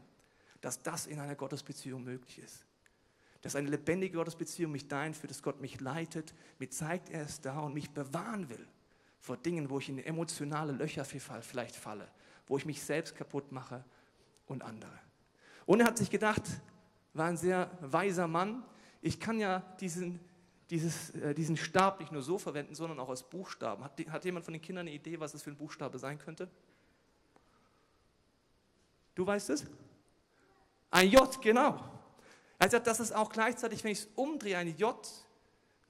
dass 0.61 0.81
das 0.81 1.07
in 1.07 1.19
einer 1.19 1.35
Gottesbeziehung 1.35 2.01
möglich 2.05 2.39
ist. 2.39 2.63
Dass 3.41 3.57
eine 3.57 3.67
lebendige 3.67 4.15
Gottesbeziehung 4.15 4.71
mich 4.71 4.87
dahin 4.87 5.13
führt, 5.13 5.31
dass 5.31 5.43
Gott 5.43 5.59
mich 5.59 5.81
leitet, 5.81 6.33
mir 6.59 6.69
zeigt, 6.69 7.09
er 7.09 7.23
ist 7.23 7.45
da 7.45 7.59
und 7.59 7.73
mich 7.73 7.89
bewahren 7.89 8.49
will 8.49 8.65
vor 9.19 9.35
Dingen, 9.35 9.69
wo 9.69 9.79
ich 9.79 9.89
in 9.89 9.99
emotionale 9.99 10.71
Löcher 10.71 11.03
vielleicht 11.03 11.75
falle, 11.75 12.07
wo 12.47 12.57
ich 12.57 12.65
mich 12.65 12.81
selbst 12.81 13.17
kaputt 13.17 13.51
mache 13.51 13.83
und 14.47 14.63
andere. 14.63 14.97
Und 15.65 15.81
er 15.81 15.87
hat 15.87 15.97
sich 15.97 16.09
gedacht, 16.09 16.43
war 17.13 17.27
ein 17.27 17.35
sehr 17.35 17.69
weiser 17.81 18.29
Mann, 18.29 18.63
ich 19.01 19.19
kann 19.19 19.39
ja 19.39 19.59
diesen, 19.79 20.19
dieses, 20.71 21.11
äh, 21.11 21.35
diesen 21.35 21.57
Stab 21.57 21.99
nicht 21.99 22.11
nur 22.11 22.21
so 22.21 22.39
verwenden, 22.39 22.73
sondern 22.73 22.99
auch 22.99 23.09
als 23.09 23.23
Buchstaben. 23.23 23.83
Hat, 23.83 23.93
hat 24.09 24.25
jemand 24.25 24.45
von 24.45 24.53
den 24.53 24.61
Kindern 24.61 24.87
eine 24.87 24.95
Idee, 24.95 25.19
was 25.19 25.33
das 25.33 25.43
für 25.43 25.51
ein 25.51 25.57
Buchstabe 25.57 25.99
sein 25.99 26.17
könnte? 26.17 26.49
Du 29.13 29.27
weißt 29.27 29.51
es? 29.51 29.65
Ein 30.89 31.09
J, 31.09 31.41
genau. 31.41 31.83
Er 32.57 32.69
sagt, 32.69 32.87
das 32.87 32.99
ist 32.99 33.11
auch 33.11 33.29
gleichzeitig, 33.29 33.83
wenn 33.83 33.91
ich 33.91 33.99
es 33.99 34.09
umdrehe, 34.15 34.57
ein 34.57 34.75
J 34.75 34.95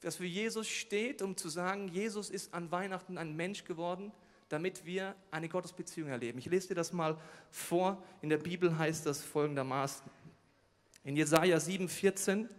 das 0.01 0.15
für 0.15 0.25
Jesus 0.25 0.67
steht, 0.67 1.22
um 1.22 1.38
zu 1.38 1.48
sagen, 1.48 1.88
Jesus 1.88 2.32
ist 2.32 2.53
an 2.53 2.72
Weihnachten 2.72 3.20
ein 3.20 3.36
Mensch 3.36 3.63
geworden, 3.63 4.12
damit 4.50 4.84
wir 4.84 5.15
eine 5.29 5.48
Gottesbeziehung 5.48 6.10
erleben. 6.10 6.39
Ich 6.39 6.48
lese 6.48 6.70
dir 6.70 6.75
das 6.75 6.91
mal 6.91 7.17
vor. 7.51 8.03
In 8.22 8.29
der 8.29 8.38
Bibel 8.38 8.77
heißt 8.77 9.06
das 9.06 9.22
folgendermaßen. 9.22 10.10
In 11.03 11.15
Jesaja 11.15 11.58
7,14. 11.58 12.50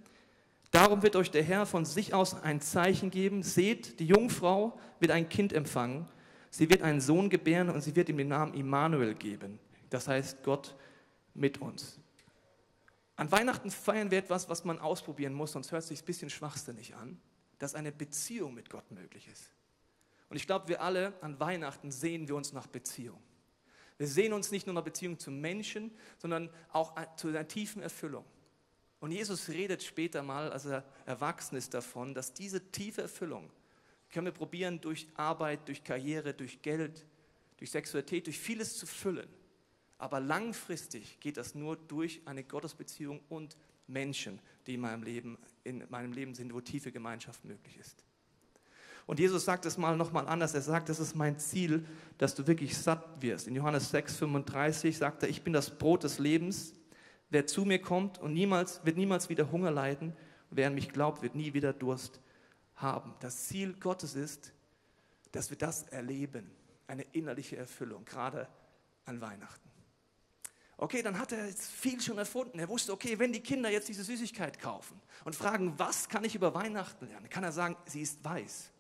Darum 0.73 1.03
wird 1.05 1.15
euch 1.15 1.31
der 1.31 1.45
Herr 1.45 1.67
von 1.67 1.85
sich 1.85 2.15
aus 2.15 2.35
ein 2.35 2.61
Zeichen 2.61 3.11
geben. 3.11 3.45
Seht, 3.45 4.01
die 4.01 4.07
Jungfrau 4.07 4.77
wird 4.99 5.13
ein 5.13 5.29
Kind 5.29 5.53
empfangen. 5.53 6.09
Sie 6.51 6.69
wird 6.69 6.83
einen 6.83 7.01
Sohn 7.01 7.31
gebären 7.31 7.71
und 7.71 7.83
sie 7.83 7.95
wird 7.95 8.09
ihm 8.09 8.19
den 8.19 8.29
Namen 8.29 8.55
Immanuel 8.55 9.15
geben. 9.15 9.61
Das 9.89 10.09
heißt 10.09 10.43
Gott 10.43 10.75
mit 11.35 11.63
uns. 11.63 12.01
An 13.15 13.31
Weihnachten 13.31 13.71
feiern 13.71 14.11
wir 14.11 14.19
etwas, 14.19 14.49
was 14.49 14.65
man 14.65 14.81
ausprobieren 14.81 15.33
muss, 15.33 15.53
sonst 15.53 15.71
hört 15.71 15.83
es 15.83 15.89
sich 15.89 16.03
ein 16.03 16.07
bisschen 16.07 16.31
schwachsinnig 16.31 16.97
an 16.97 17.21
dass 17.63 17.77
eine 17.77 17.93
Beziehung 17.93 18.55
mit 18.55 18.71
Gott 18.71 18.91
möglich 18.91 19.29
ist. 19.29 19.53
Und 20.29 20.37
ich 20.37 20.49
glaube, 20.49 20.67
wir 20.67 20.83
alle 20.83 21.13
an 21.21 21.39
Weihnachten 21.39 21.93
sehen 21.93 22.27
wir 22.27 22.35
uns 22.35 22.53
nach 22.53 22.67
Beziehung. 22.67 23.23
Wir 23.99 24.09
sehen 24.09 24.33
uns 24.33 24.51
nicht 24.51 24.67
nur 24.67 24.75
nach 24.75 24.83
Beziehung 24.83 25.17
zum 25.17 25.41
Menschen, 25.41 25.93
sondern 26.19 26.51
auch 26.73 26.93
zu 27.15 27.29
einer 27.29 27.47
tiefen 27.47 27.81
Erfüllung. 27.81 28.25
Und 29.03 29.11
Jesus 29.11 29.49
redet 29.49 29.83
später 29.83 30.23
mal, 30.23 30.53
als 30.53 30.65
er 30.65 30.85
erwachsen 31.07 31.57
ist, 31.57 31.75
davon, 31.75 32.15
dass 32.15 32.35
diese 32.35 32.71
tiefe 32.71 33.03
Erfüllung 33.03 33.51
können 34.13 34.27
wir 34.27 34.33
probieren, 34.33 34.81
durch 34.81 35.09
Arbeit, 35.17 35.67
durch 35.67 35.83
Karriere, 35.83 36.33
durch 36.33 36.63
Geld, 36.63 37.05
durch 37.57 37.73
Sexualität, 37.73 38.27
durch 38.27 38.39
vieles 38.39 38.79
zu 38.79 38.87
füllen. 38.87 39.29
Aber 39.99 40.21
langfristig 40.21 41.19
geht 41.19 41.37
das 41.37 41.57
nur 41.57 41.75
durch 41.75 42.21
eine 42.27 42.45
Gottesbeziehung 42.45 43.21
und 43.29 43.57
Menschen, 43.89 44.39
die 44.69 44.75
in 44.75 44.81
meinem 44.81 45.03
Leben, 45.03 45.37
in 45.65 45.85
meinem 45.89 46.13
Leben 46.13 46.37
sind, 46.37 46.55
wo 46.55 46.61
tiefe 46.61 46.93
Gemeinschaft 46.93 47.45
möglich 47.45 47.79
ist. 47.79 48.05
Und 49.07 49.19
Jesus 49.19 49.45
sagt 49.45 49.67
es 49.67 49.79
mal 49.79 49.97
nochmal 49.97 50.29
anders. 50.29 50.55
Er 50.55 50.63
sagt, 50.63 50.89
das 50.89 51.01
ist 51.01 51.17
mein 51.17 51.41
Ziel, 51.41 51.85
dass 52.19 52.37
du 52.37 52.47
wirklich 52.47 52.79
satt 52.79 53.21
wirst. 53.21 53.49
In 53.49 53.57
Johannes 53.57 53.91
6, 53.91 54.15
35 54.19 54.97
sagt 54.97 55.25
er, 55.25 55.29
ich 55.29 55.43
bin 55.43 55.53
das 55.53 55.77
Brot 55.77 56.05
des 56.05 56.21
Lebens. 56.21 56.75
Wer 57.33 57.47
zu 57.47 57.65
mir 57.65 57.81
kommt 57.81 58.19
und 58.19 58.35
niemals, 58.35 58.85
wird 58.85 58.99
niemals 58.99 59.31
wieder 59.31 59.51
Hunger 59.51 59.71
leiden. 59.71 60.15
Wer 60.51 60.67
an 60.67 60.75
mich 60.75 60.91
glaubt, 60.91 61.23
wird 61.23 61.35
nie 61.35 61.55
wieder 61.55 61.73
Durst 61.73 62.21
haben. 62.77 63.15
Das 63.21 63.49
Ziel 63.49 63.73
Gottes 63.73 64.15
ist, 64.15 64.53
dass 65.31 65.49
wir 65.49 65.57
das 65.57 65.85
erleben. 65.85 66.51
Eine 66.87 67.05
innerliche 67.13 67.57
Erfüllung, 67.57 68.05
gerade 68.05 68.49
an 69.07 69.23
Weihnachten. 69.23 69.71
Okay, 70.77 71.01
dann 71.01 71.19
hat 71.19 71.33
er 71.33 71.47
jetzt 71.47 71.71
viel 71.71 72.03
schon 72.03 72.19
erfunden. 72.19 72.59
Er 72.59 72.69
wusste, 72.69 72.93
okay, 72.93 73.19
wenn 73.19 73.33
die 73.33 73.41
Kinder 73.41 73.71
jetzt 73.71 73.89
diese 73.89 74.05
Süßigkeit 74.05 74.59
kaufen 74.61 75.01
und 75.25 75.35
fragen, 75.35 75.73
was 75.79 76.11
kann 76.11 76.25
ich 76.25 76.35
über 76.35 76.53
Weihnachten 76.53 77.07
lernen, 77.07 77.31
kann 77.31 77.45
er 77.45 77.53
sagen, 77.53 77.77
sie 77.87 78.03
ist 78.03 78.23
weiß, 78.23 78.71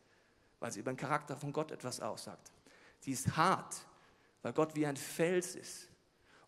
weil 0.61 0.73
sie 0.73 0.81
über 0.81 0.93
den 0.93 0.99
Charakter 0.99 1.39
von 1.39 1.55
Gott 1.55 1.71
etwas 1.71 2.01
aussagt. 2.01 2.53
Sie 3.01 3.13
ist 3.13 3.35
hart, 3.35 3.87
weil 4.43 4.53
Gott 4.53 4.77
wie 4.77 4.85
ein 4.85 4.99
Fels 4.99 5.55
ist. 5.55 5.89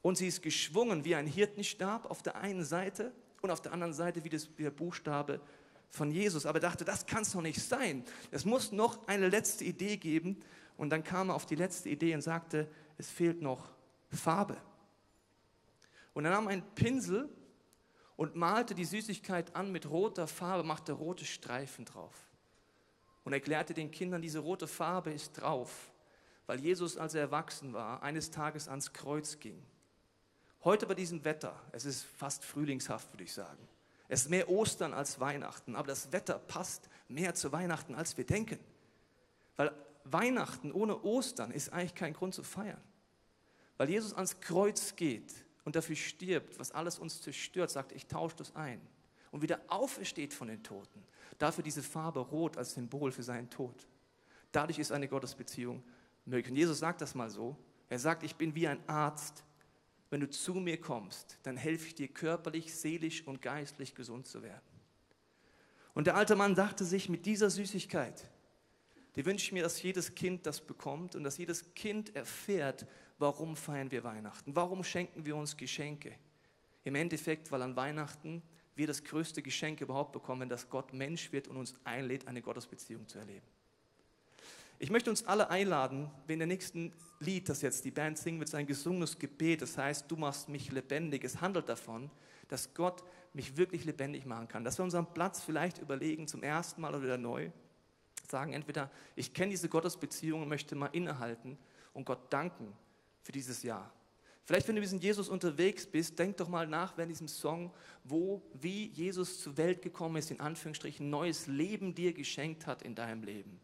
Und 0.05 0.19
sie 0.19 0.27
ist 0.27 0.43
geschwungen 0.43 1.07
wie 1.07 1.15
ein 1.15 1.27
Hirtenstab 1.27 2.11
auf 2.11 2.23
der 2.23 2.37
einen 2.37 2.63
Seite 2.63 3.11
und 3.41 3.51
auf 3.51 3.63
der 3.63 3.73
anderen 3.73 3.95
Seite 3.95 4.23
wie, 4.23 4.29
das, 4.29 4.51
wie 4.59 4.65
der 4.65 4.71
Buchstabe 4.71 5.41
von 5.89 6.11
Jesus. 6.11 6.45
Aber 6.45 6.59
er 6.59 6.69
dachte, 6.69 6.85
das 6.85 7.07
kann 7.07 7.23
es 7.23 7.33
doch 7.33 7.41
nicht 7.41 7.63
sein. 7.63 8.05
Es 8.31 8.45
muss 8.45 8.71
noch 8.71 9.09
eine 9.09 9.31
letzte 9.31 9.65
Idee 9.65 9.97
geben. 9.97 10.43
Und 10.77 10.91
dann 10.91 11.05
kam 11.05 11.31
er 11.31 11.35
auf 11.35 11.47
die 11.47 11.55
letzte 11.55 11.89
Idee 11.89 12.15
und 12.15 12.21
sagte, 12.21 12.69
es 12.99 13.09
fehlt 13.09 13.41
noch 13.41 13.67
Farbe. 14.11 14.59
Und 16.13 16.27
er 16.27 16.33
nahm 16.33 16.49
einen 16.49 16.75
Pinsel 16.75 17.31
und 18.17 18.37
malte 18.37 18.75
die 18.75 18.85
Süßigkeit 18.85 19.57
an 19.57 19.73
mit 19.73 19.89
roter 19.89 20.27
Farbe, 20.27 20.65
machte 20.65 20.93
rote 20.93 21.25
Streifen 21.25 21.87
drauf. 21.87 22.29
Und 23.25 23.33
erklärte 23.33 23.73
den 23.73 23.91
Kindern, 23.91 24.21
diese 24.21 24.41
rote 24.41 24.67
Farbe 24.67 25.15
ist 25.15 25.33
drauf, 25.41 25.91
weil 26.45 26.61
Jesus, 26.61 26.99
als 26.99 27.15
er 27.15 27.23
erwachsen 27.23 27.73
war, 27.73 28.03
eines 28.03 28.31
Tages 28.31 28.69
ans 28.69 28.93
Kreuz 28.93 29.41
ging. 29.41 29.65
Heute 30.65 30.87
bei 30.87 30.95
diesem 30.95 31.23
Wetter, 31.25 31.55
es 31.73 31.85
ist 31.85 32.05
fast 32.05 32.43
frühlingshaft, 32.43 33.13
würde 33.13 33.25
ich 33.25 33.35
sagen. 33.35 33.69
Es 34.09 34.23
ist 34.23 34.31
mehr 34.31 34.49
Ostern 34.49 34.95
als 34.95 35.21
Weihnachten, 35.21 35.77
aber 35.77 35.89
das 35.89 36.11
Wetter 36.11 36.39
passt 36.39 36.89
mehr 37.07 37.35
zu 37.35 37.53
Weihnachten, 37.53 37.95
als 37.95 38.17
wir 38.17 38.25
denken. 38.25 38.59
Weil 39.57 39.73
Weihnachten 40.05 40.73
ohne 40.73 41.03
Ostern 41.03 41.51
ist 41.51 41.71
eigentlich 41.71 41.95
kein 41.95 42.15
Grund 42.15 42.35
zu 42.35 42.43
feiern. 42.43 42.81
Weil 43.77 43.91
Jesus 43.91 44.15
ans 44.15 44.41
Kreuz 44.41 44.97
geht 44.97 45.35
und 45.65 45.77
dafür 45.77 45.97
stirbt, 45.97 46.59
was 46.59 46.73
alles 46.73 46.99
uns 46.99 47.21
zerstört, 47.21 47.71
sagt, 47.71 47.93
ich 47.93 48.07
tausche 48.07 48.37
das 48.37 48.57
ein. 48.57 48.81
Und 49.33 49.43
wieder 49.43 49.61
aufersteht 49.69 50.33
von 50.33 50.49
den 50.49 50.63
Toten. 50.63 51.03
Dafür 51.39 51.65
diese 51.65 51.83
Farbe 51.83 52.21
rot 52.21 52.57
als 52.57 52.75
Symbol 52.75 53.13
für 53.13 53.23
seinen 53.23 53.51
Tod. 53.51 53.87
Dadurch 54.53 54.79
ist 54.79 54.93
eine 54.93 55.09
Gottesbeziehung 55.09 55.83
möglich. 56.25 56.51
Und 56.51 56.57
Jesus 56.57 56.79
sagt 56.79 57.01
das 57.01 57.15
mal 57.15 57.29
so. 57.29 57.57
Er 57.89 57.99
sagt, 57.99 58.23
ich 58.23 58.37
bin 58.37 58.55
wie 58.55 58.69
ein 58.69 58.89
Arzt. 58.89 59.43
Wenn 60.15 60.21
du 60.21 60.31
zu 60.31 60.55
mir 60.55 60.81
kommst, 60.81 61.41
dann 61.43 61.57
helfe 61.57 61.89
ich 61.89 61.97
dir 61.97 62.07
körperlich, 62.07 62.73
seelisch 62.73 63.27
und 63.27 63.43
geistlich 63.43 63.97
gesund 63.97 64.29
zu 64.29 64.45
werden. 64.45 64.63
Und 65.93 66.07
der 66.07 66.15
alte 66.15 66.37
Mann 66.37 66.55
dachte 66.55 66.85
sich, 66.85 67.09
mit 67.09 67.27
dieser 67.27 67.51
Süßigkeit, 67.51 68.31
die 69.17 69.27
wünsche 69.27 69.47
ich 69.47 69.51
mir, 69.51 69.65
dass 69.65 69.83
jedes 69.83 70.15
Kind 70.15 70.47
das 70.47 70.61
bekommt 70.61 71.17
und 71.17 71.25
dass 71.25 71.37
jedes 71.37 71.75
Kind 71.75 72.15
erfährt, 72.15 72.87
warum 73.19 73.57
feiern 73.57 73.91
wir 73.91 74.05
Weihnachten, 74.05 74.55
warum 74.55 74.85
schenken 74.85 75.27
wir 75.27 75.35
uns 75.35 75.57
Geschenke. 75.57 76.15
Im 76.85 76.95
Endeffekt, 76.95 77.51
weil 77.51 77.63
an 77.63 77.75
Weihnachten 77.75 78.41
wir 78.77 78.87
das 78.87 79.03
größte 79.03 79.43
Geschenk 79.43 79.81
überhaupt 79.81 80.13
bekommen, 80.13 80.49
dass 80.49 80.71
Gott 80.71 80.93
Mensch 80.93 81.33
wird 81.33 81.49
und 81.49 81.57
uns 81.57 81.75
einlädt, 81.83 82.29
eine 82.29 82.41
Gottesbeziehung 82.41 83.09
zu 83.09 83.19
erleben. 83.19 83.49
Ich 84.85 84.91
möchte 84.91 85.09
uns 85.09 85.25
alle 85.25 85.49
einladen, 85.49 86.11
wenn 86.27 86.41
der 86.41 86.47
nächsten 86.47 86.93
Lied, 87.19 87.49
das 87.49 87.63
jetzt 87.63 87.87
die 87.87 87.91
Band 87.91 88.19
singen 88.19 88.39
wird, 88.39 88.55
ein 88.55 88.67
gesungenes 88.67 89.19
Gebet, 89.19 89.63
das 89.63 89.79
heißt, 89.79 90.11
du 90.11 90.17
machst 90.17 90.51
mich 90.51 90.71
lebendig. 90.73 91.25
Es 91.25 91.41
handelt 91.41 91.71
davon, 91.71 92.11
dass 92.49 92.75
Gott 92.75 93.03
mich 93.33 93.57
wirklich 93.57 93.87
lebendig 93.87 94.27
machen 94.27 94.47
kann. 94.47 94.63
Dass 94.63 94.79
wir 94.79 94.85
unseren 94.85 95.07
Platz 95.15 95.41
vielleicht 95.41 95.79
überlegen, 95.79 96.29
zum 96.29 96.43
ersten 96.43 96.83
Mal 96.83 96.91
oder 96.91 97.03
wieder 97.03 97.17
neu, 97.17 97.51
sagen 98.29 98.53
entweder, 98.53 98.91
ich 99.17 99.33
kenne 99.33 99.53
diese 99.53 99.71
Gottesbeziehung 99.71 100.43
und 100.43 100.49
möchte 100.49 100.75
mal 100.75 100.91
innehalten 100.93 101.57
und 101.95 102.05
Gott 102.05 102.31
danken 102.31 102.71
für 103.23 103.33
dieses 103.33 103.63
Jahr. 103.63 103.91
Vielleicht, 104.45 104.69
wenn 104.69 104.75
du 104.75 104.83
diesen 104.83 105.01
Jesus 105.01 105.31
unterwegs 105.31 105.87
bist, 105.87 106.19
denk 106.19 106.37
doch 106.37 106.49
mal 106.51 106.67
nach 106.67 106.95
während 106.99 107.11
diesem 107.11 107.29
Song, 107.29 107.73
wo, 108.05 108.43
wie 108.53 108.89
Jesus 108.89 109.41
zur 109.41 109.57
Welt 109.57 109.81
gekommen 109.81 110.17
ist, 110.17 110.31
in 110.31 110.41
Anführungsstrichen, 110.41 111.09
neues 111.09 111.47
Leben 111.47 111.95
dir 111.95 112.13
geschenkt 112.13 112.67
hat 112.67 112.83
in 112.83 112.95
deinem 112.95 113.23
Leben. 113.23 113.59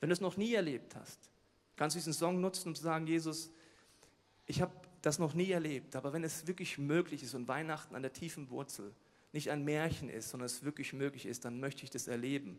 Wenn 0.00 0.08
du 0.08 0.12
es 0.12 0.20
noch 0.20 0.36
nie 0.36 0.54
erlebt 0.54 0.96
hast, 0.96 1.30
kannst 1.76 1.96
du 1.96 1.98
diesen 1.98 2.12
Song 2.12 2.40
nutzen, 2.40 2.68
um 2.68 2.74
zu 2.74 2.82
sagen, 2.82 3.06
Jesus, 3.06 3.50
ich 4.46 4.60
habe 4.60 4.72
das 5.02 5.18
noch 5.18 5.34
nie 5.34 5.50
erlebt, 5.50 5.96
aber 5.96 6.12
wenn 6.12 6.24
es 6.24 6.46
wirklich 6.46 6.78
möglich 6.78 7.22
ist 7.22 7.34
und 7.34 7.48
Weihnachten 7.48 7.94
an 7.94 8.02
der 8.02 8.12
tiefen 8.12 8.50
Wurzel 8.50 8.94
nicht 9.32 9.50
ein 9.50 9.64
Märchen 9.64 10.08
ist, 10.08 10.30
sondern 10.30 10.46
es 10.46 10.62
wirklich 10.62 10.92
möglich 10.92 11.26
ist, 11.26 11.44
dann 11.44 11.60
möchte 11.60 11.84
ich 11.84 11.90
das 11.90 12.08
erleben. 12.08 12.58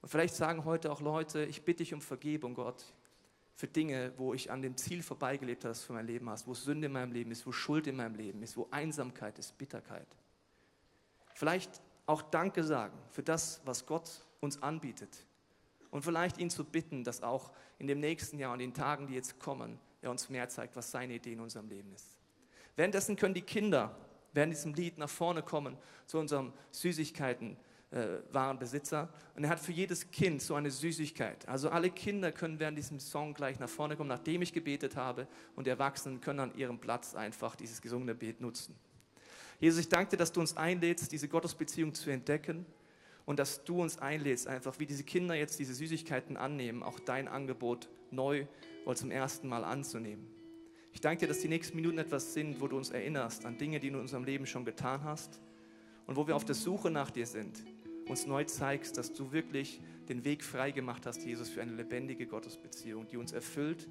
Und 0.00 0.08
vielleicht 0.08 0.34
sagen 0.34 0.64
heute 0.64 0.92
auch 0.92 1.00
Leute, 1.00 1.44
ich 1.44 1.62
bitte 1.62 1.78
dich 1.78 1.92
um 1.92 2.00
Vergebung, 2.00 2.54
Gott, 2.54 2.84
für 3.54 3.66
Dinge, 3.66 4.12
wo 4.16 4.34
ich 4.34 4.52
an 4.52 4.62
dem 4.62 4.76
Ziel 4.76 5.02
vorbeigelebt 5.02 5.64
habe, 5.64 5.72
das 5.72 5.82
für 5.82 5.92
mein 5.92 6.06
Leben 6.06 6.30
hast, 6.30 6.46
wo 6.46 6.54
Sünde 6.54 6.86
in 6.86 6.92
meinem 6.92 7.10
Leben 7.10 7.32
ist, 7.32 7.44
wo 7.44 7.50
Schuld 7.50 7.88
in 7.88 7.96
meinem 7.96 8.14
Leben 8.14 8.40
ist, 8.42 8.56
wo 8.56 8.68
Einsamkeit 8.70 9.36
ist, 9.38 9.58
Bitterkeit. 9.58 10.06
Vielleicht 11.34 11.82
auch 12.06 12.22
Danke 12.22 12.62
sagen 12.62 12.96
für 13.10 13.24
das, 13.24 13.60
was 13.64 13.84
Gott 13.84 14.24
uns 14.40 14.62
anbietet. 14.62 15.26
Und 15.90 16.02
vielleicht 16.02 16.38
ihn 16.38 16.50
zu 16.50 16.64
bitten, 16.64 17.04
dass 17.04 17.22
auch 17.22 17.52
in 17.78 17.86
dem 17.86 18.00
nächsten 18.00 18.38
Jahr 18.38 18.52
und 18.52 18.58
den 18.58 18.74
Tagen, 18.74 19.06
die 19.06 19.14
jetzt 19.14 19.38
kommen, 19.38 19.78
er 20.02 20.10
uns 20.10 20.28
mehr 20.28 20.48
zeigt, 20.48 20.76
was 20.76 20.90
seine 20.90 21.14
Idee 21.14 21.32
in 21.32 21.40
unserem 21.40 21.68
Leben 21.68 21.92
ist. 21.92 22.18
Währenddessen 22.76 23.16
können 23.16 23.34
die 23.34 23.42
Kinder 23.42 23.96
während 24.32 24.52
diesem 24.52 24.74
Lied 24.74 24.98
nach 24.98 25.08
vorne 25.08 25.42
kommen 25.42 25.76
zu 26.06 26.18
unserem 26.18 26.52
Süßigkeiten 26.70 27.56
äh, 27.90 28.18
Warenbesitzer. 28.30 29.08
Und 29.34 29.44
er 29.44 29.50
hat 29.50 29.60
für 29.60 29.72
jedes 29.72 30.10
Kind 30.10 30.42
so 30.42 30.54
eine 30.54 30.70
Süßigkeit. 30.70 31.48
Also 31.48 31.70
alle 31.70 31.90
Kinder 31.90 32.30
können 32.30 32.60
während 32.60 32.78
diesem 32.78 33.00
Song 33.00 33.34
gleich 33.34 33.58
nach 33.58 33.68
vorne 33.68 33.96
kommen, 33.96 34.08
nachdem 34.08 34.42
ich 34.42 34.52
gebetet 34.52 34.94
habe. 34.96 35.26
Und 35.56 35.66
die 35.66 35.70
Erwachsenen 35.70 36.20
können 36.20 36.40
an 36.40 36.54
ihrem 36.54 36.78
Platz 36.78 37.14
einfach 37.14 37.56
dieses 37.56 37.80
gesungene 37.80 38.14
Bild 38.14 38.40
nutzen. 38.40 38.76
Jesus, 39.58 39.80
ich 39.80 39.88
danke 39.88 40.10
dir, 40.10 40.16
dass 40.18 40.32
du 40.32 40.40
uns 40.40 40.56
einlädst, 40.56 41.10
diese 41.10 41.28
Gottesbeziehung 41.28 41.94
zu 41.94 42.10
entdecken 42.10 42.64
und 43.28 43.38
dass 43.38 43.62
du 43.62 43.82
uns 43.82 43.98
einlädst, 43.98 44.48
einfach 44.48 44.78
wie 44.78 44.86
diese 44.86 45.04
Kinder 45.04 45.34
jetzt 45.34 45.58
diese 45.58 45.74
Süßigkeiten 45.74 46.38
annehmen, 46.38 46.82
auch 46.82 46.98
dein 46.98 47.28
Angebot 47.28 47.90
neu 48.10 48.46
oder 48.86 48.96
zum 48.96 49.10
ersten 49.10 49.48
Mal 49.48 49.64
anzunehmen. 49.64 50.26
Ich 50.94 51.02
danke 51.02 51.20
dir, 51.20 51.26
dass 51.28 51.40
die 51.40 51.48
nächsten 51.48 51.76
Minuten 51.76 51.98
etwas 51.98 52.32
sind, 52.32 52.58
wo 52.58 52.68
du 52.68 52.78
uns 52.78 52.88
erinnerst 52.88 53.44
an 53.44 53.58
Dinge, 53.58 53.80
die 53.80 53.90
du 53.90 53.96
in 53.96 54.00
unserem 54.00 54.24
Leben 54.24 54.46
schon 54.46 54.64
getan 54.64 55.04
hast 55.04 55.42
und 56.06 56.16
wo 56.16 56.26
wir 56.26 56.36
auf 56.36 56.46
der 56.46 56.54
Suche 56.54 56.90
nach 56.90 57.10
dir 57.10 57.26
sind 57.26 57.62
uns 58.08 58.26
neu 58.26 58.44
zeigst, 58.44 58.96
dass 58.96 59.12
du 59.12 59.30
wirklich 59.30 59.82
den 60.08 60.24
Weg 60.24 60.42
frei 60.42 60.70
gemacht 60.70 61.04
hast, 61.04 61.22
Jesus, 61.26 61.50
für 61.50 61.60
eine 61.60 61.72
lebendige 61.72 62.26
Gottesbeziehung, 62.26 63.06
die 63.08 63.18
uns 63.18 63.32
erfüllt 63.32 63.86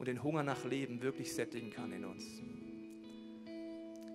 und 0.00 0.08
den 0.08 0.24
Hunger 0.24 0.42
nach 0.42 0.64
Leben 0.64 1.00
wirklich 1.02 1.32
sättigen 1.32 1.70
kann 1.70 1.92
in 1.92 2.04
uns. 2.04 2.24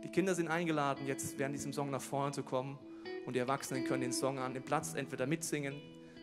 Die 0.03 0.09
Kinder 0.09 0.35
sind 0.35 0.49
eingeladen, 0.49 1.07
jetzt 1.07 1.39
während 1.39 1.55
diesem 1.55 1.71
Song 1.71 1.89
nach 1.89 2.01
vorne 2.01 2.33
zu 2.33 2.43
kommen 2.43 2.77
und 3.27 3.33
die 3.33 3.39
Erwachsenen 3.39 3.83
können 3.83 4.01
den 4.01 4.13
Song 4.13 4.39
an 4.39 4.53
dem 4.53 4.63
Platz 4.63 4.93
entweder 4.93 5.27
mitsingen 5.27 5.75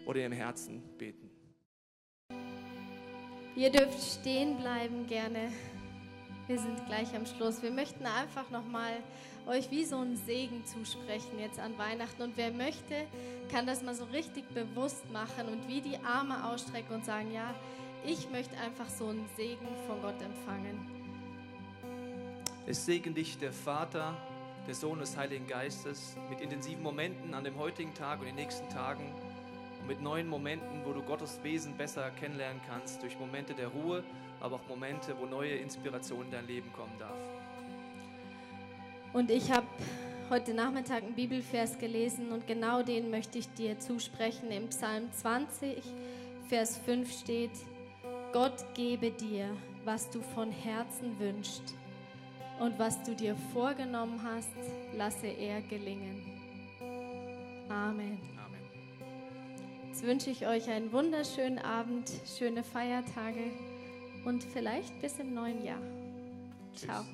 oder 0.06 0.24
im 0.24 0.32
Herzen 0.32 0.82
beten. 0.96 1.30
Ihr 3.54 3.70
dürft 3.70 4.20
stehen 4.20 4.56
bleiben 4.56 5.06
gerne. 5.06 5.52
Wir 6.46 6.58
sind 6.58 6.84
gleich 6.86 7.14
am 7.14 7.26
Schluss. 7.26 7.62
Wir 7.62 7.70
möchten 7.70 8.06
einfach 8.06 8.50
nochmal 8.50 9.02
euch 9.46 9.70
wie 9.70 9.84
so 9.84 9.98
einen 9.98 10.16
Segen 10.16 10.64
zusprechen 10.64 11.38
jetzt 11.38 11.60
an 11.60 11.76
Weihnachten. 11.76 12.22
Und 12.22 12.38
wer 12.38 12.50
möchte, 12.50 13.06
kann 13.52 13.66
das 13.66 13.82
mal 13.82 13.94
so 13.94 14.04
richtig 14.04 14.48
bewusst 14.54 15.10
machen 15.12 15.48
und 15.48 15.68
wie 15.68 15.82
die 15.82 15.98
Arme 15.98 16.48
ausstrecken 16.48 16.94
und 16.94 17.04
sagen, 17.04 17.30
ja, 17.32 17.54
ich 18.06 18.30
möchte 18.30 18.56
einfach 18.56 18.88
so 18.88 19.08
einen 19.08 19.28
Segen 19.36 19.68
von 19.86 20.00
Gott 20.00 20.20
empfangen. 20.22 20.90
Es 22.66 22.86
segen 22.86 23.14
dich 23.14 23.36
der 23.36 23.52
Vater, 23.52 24.16
der 24.66 24.74
Sohn 24.74 24.98
des 24.98 25.16
Heiligen 25.16 25.46
Geistes 25.46 26.16
mit 26.30 26.40
intensiven 26.40 26.82
Momenten 26.82 27.34
an 27.34 27.44
dem 27.44 27.58
heutigen 27.58 27.92
Tag 27.92 28.20
und 28.20 28.26
den 28.26 28.34
nächsten 28.34 28.68
Tagen 28.70 29.04
und 29.80 29.88
mit 29.88 30.00
neuen 30.00 30.26
Momenten, 30.26 30.84
wo 30.84 30.92
du 30.92 31.02
Gottes 31.02 31.38
Wesen 31.42 31.76
besser 31.76 32.10
kennenlernen 32.18 32.60
kannst, 32.66 33.02
durch 33.02 33.18
Momente 33.18 33.52
der 33.52 33.68
Ruhe, 33.68 34.02
aber 34.40 34.56
auch 34.56 34.68
Momente, 34.68 35.14
wo 35.20 35.26
neue 35.26 35.56
Inspiration 35.56 36.24
in 36.24 36.30
dein 36.30 36.46
Leben 36.46 36.72
kommen 36.72 36.92
darf. 36.98 37.18
Und 39.12 39.30
ich 39.30 39.52
habe 39.52 39.66
heute 40.30 40.54
Nachmittag 40.54 41.02
einen 41.02 41.14
Bibelvers 41.14 41.78
gelesen 41.78 42.32
und 42.32 42.46
genau 42.46 42.82
den 42.82 43.10
möchte 43.10 43.38
ich 43.38 43.48
dir 43.50 43.78
zusprechen. 43.78 44.50
Im 44.50 44.68
Psalm 44.68 45.12
20, 45.12 45.82
Vers 46.48 46.78
5 46.78 47.20
steht, 47.20 47.52
Gott 48.32 48.64
gebe 48.74 49.10
dir, 49.10 49.50
was 49.84 50.08
du 50.08 50.22
von 50.22 50.50
Herzen 50.50 51.18
wünschst 51.20 51.74
und 52.60 52.78
was 52.78 53.02
du 53.02 53.14
dir 53.14 53.36
vorgenommen 53.52 54.20
hast, 54.22 54.50
lasse 54.96 55.26
er 55.26 55.60
gelingen. 55.62 56.22
Amen. 57.68 58.18
Amen. 58.38 58.60
Jetzt 59.88 60.04
wünsche 60.04 60.30
ich 60.30 60.46
euch 60.46 60.68
einen 60.68 60.92
wunderschönen 60.92 61.58
Abend, 61.58 62.10
schöne 62.38 62.62
Feiertage 62.62 63.50
und 64.24 64.44
vielleicht 64.44 65.00
bis 65.00 65.18
im 65.18 65.34
neuen 65.34 65.64
Jahr. 65.64 65.82
Ciao. 66.74 67.04